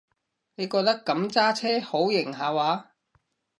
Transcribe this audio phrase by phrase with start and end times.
[0.55, 2.91] 你覺得噉揸車好型下話？